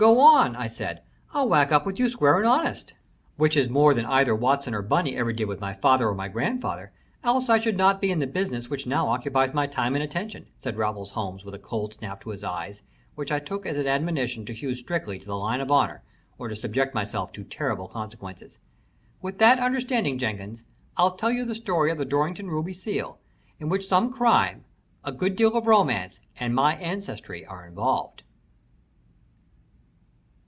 [0.00, 1.02] "Go on!" I said.
[1.34, 2.94] "I'll whack up with you square and honest."
[3.36, 6.26] "Which is more than either Watson or Bunny ever did with my father or my
[6.28, 6.90] grandfather,
[7.22, 10.46] else I should not be in the business which now occupies my time and attention,"
[10.58, 12.80] said Raffles Holmes with a cold snap to his eyes
[13.14, 16.02] which I took as an admonition to hew strictly to the line of honor,
[16.38, 18.58] or to subject myself to terrible consequences.
[19.20, 20.64] "With that understanding, Jenkins,
[20.96, 23.18] I'll tell you the story of the Dorrington Ruby Seal,
[23.58, 24.64] in which some crime,
[25.04, 28.22] a good deal of romance, and my ancestry are involved."